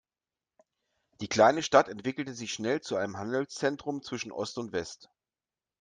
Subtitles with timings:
[1.19, 5.11] Die kleine Stadt entwickelte sich schnell zu einem Handelszentrum zwischen Ost und West.